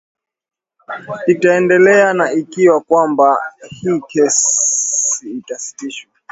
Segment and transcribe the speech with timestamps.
[1.27, 3.37] itaendelea na ikiwa kwamba
[3.69, 6.11] hii kesi itasitishwa